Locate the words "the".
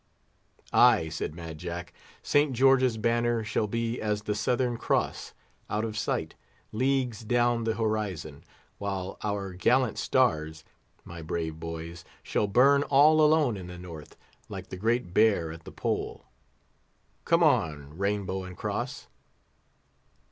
4.23-4.33, 7.65-7.75, 13.67-13.77, 14.69-14.75, 15.65-15.71